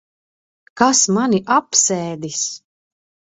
Kas 0.81 1.01
mani 1.17 1.41
apsēdis? 1.57 2.41